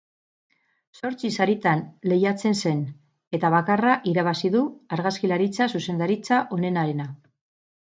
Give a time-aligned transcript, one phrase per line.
[1.01, 2.81] Zortzi saritan lehiatzen zen,
[3.39, 4.65] eta bakarra irabazi du,
[4.99, 7.11] argazkilaritza zuzendaritza onenarena.